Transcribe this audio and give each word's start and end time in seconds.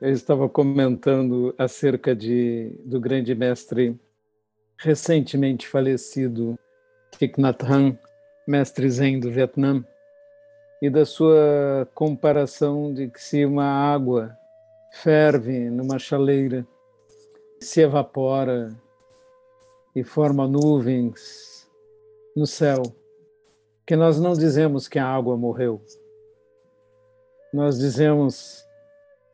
Eu 0.00 0.12
estava 0.12 0.48
comentando 0.48 1.54
acerca 1.58 2.16
de, 2.16 2.72
do 2.86 2.98
grande 2.98 3.34
mestre 3.34 4.00
recentemente 4.78 5.68
falecido 5.68 6.58
Thich 7.18 7.38
Nhat 7.38 7.62
Hanh, 7.62 7.98
mestre 8.48 8.88
Zen 8.88 9.20
do 9.20 9.30
Vietnã, 9.30 9.84
e 10.80 10.88
da 10.88 11.04
sua 11.04 11.86
comparação 11.94 12.94
de 12.94 13.08
que 13.10 13.22
se 13.22 13.44
uma 13.44 13.66
água 13.66 14.34
ferve 15.02 15.68
numa 15.68 15.98
chaleira, 15.98 16.66
se 17.60 17.82
evapora 17.82 18.70
e 19.94 20.02
forma 20.02 20.48
nuvens 20.48 21.70
no 22.34 22.46
céu, 22.46 22.80
que 23.86 23.96
nós 23.96 24.18
não 24.18 24.32
dizemos 24.32 24.88
que 24.88 24.98
a 24.98 25.06
água 25.06 25.36
morreu. 25.36 25.78
Nós 27.52 27.78
dizemos 27.78 28.64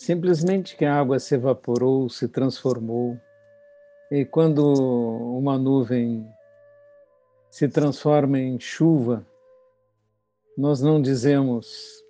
simplesmente 0.00 0.78
que 0.78 0.86
a 0.86 0.98
água 0.98 1.18
se 1.18 1.34
evaporou, 1.34 2.08
se 2.08 2.26
transformou. 2.26 3.20
E 4.10 4.24
quando 4.24 4.66
uma 5.36 5.58
nuvem 5.58 6.26
se 7.50 7.68
transforma 7.68 8.38
em 8.38 8.58
chuva, 8.58 9.26
nós 10.56 10.80
não 10.80 11.02
dizemos 11.02 12.02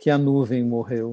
que 0.00 0.10
a 0.10 0.18
nuvem 0.18 0.62
morreu. 0.62 1.12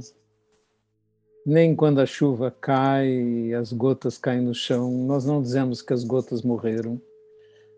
Nem 1.45 1.73
quando 1.73 2.01
a 2.01 2.05
chuva 2.05 2.51
cai 2.51 3.07
e 3.07 3.53
as 3.53 3.71
gotas 3.71 4.17
caem 4.17 4.41
no 4.41 4.53
chão, 4.53 4.91
nós 4.91 5.23
não 5.23 5.41
dizemos 5.41 5.81
que 5.81 5.93
as 5.93 6.03
gotas 6.03 6.41
morreram, 6.41 7.01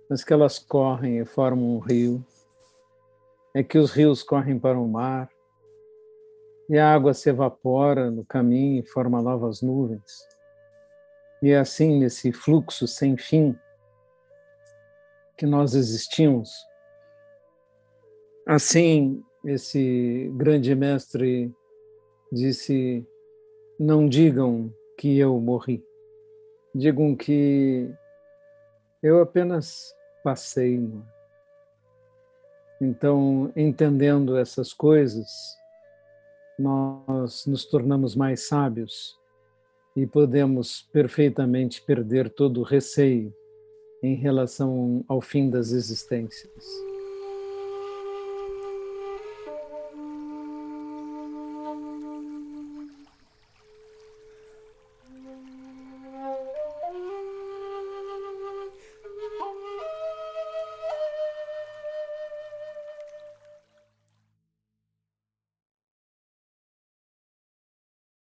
mas 0.10 0.24
que 0.24 0.34
elas 0.34 0.58
correm 0.58 1.20
e 1.20 1.26
formam 1.26 1.76
um 1.76 1.80
rio. 1.80 2.26
É 3.54 3.62
que 3.62 3.78
os 3.78 3.92
rios 3.92 4.24
correm 4.24 4.58
para 4.58 4.80
o 4.80 4.88
mar 4.88 5.30
e 6.74 6.78
a 6.80 6.94
água 6.94 7.14
se 7.14 7.30
evapora 7.30 8.10
no 8.10 8.26
caminho 8.26 8.82
e 8.84 8.88
forma 8.88 9.22
novas 9.22 9.62
nuvens. 9.62 10.28
E 11.42 11.52
é 11.52 11.60
assim, 11.60 12.00
nesse 12.00 12.32
fluxo 12.32 12.88
sem 12.88 13.16
fim, 13.16 13.58
que 15.38 15.46
nós 15.46 15.76
existimos 15.76 16.50
Assim, 18.46 19.24
esse 19.46 20.30
grande 20.36 20.76
mestre 20.76 21.50
disse: 22.30 23.08
Não 23.80 24.08
digam 24.08 24.74
que 24.98 25.18
eu 25.18 25.40
morri, 25.40 25.82
digam 26.76 27.16
que 27.16 27.90
eu 29.02 29.22
apenas 29.22 29.96
passei. 30.26 30.82
Então, 32.82 33.50
entendendo 33.56 34.38
essas 34.38 34.74
coisas, 34.74 35.58
nós 36.58 37.46
nos 37.46 37.66
tornamos 37.66 38.16
mais 38.16 38.48
sábios 38.48 39.18
e 39.96 40.06
podemos 40.06 40.88
perfeitamente 40.92 41.82
perder 41.82 42.30
todo 42.30 42.62
o 42.62 42.64
receio 42.64 43.34
em 44.02 44.16
relação 44.16 45.04
ao 45.08 45.22
fim 45.22 45.50
das 45.50 45.72
existências. 45.72 46.93